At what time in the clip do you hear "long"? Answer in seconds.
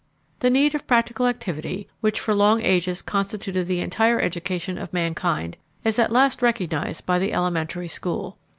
2.33-2.63